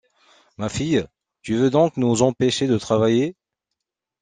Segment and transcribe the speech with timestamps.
[0.57, 1.05] Ma fille,
[1.43, 3.35] tu veux donc nous empêcher de travailler?